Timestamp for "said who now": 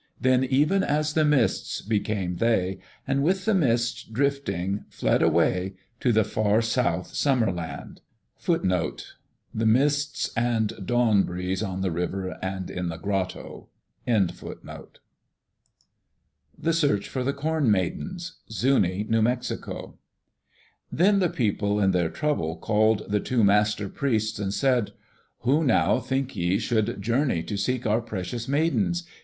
24.51-25.99